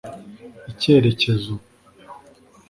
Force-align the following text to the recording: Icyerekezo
Icyerekezo 0.71 1.53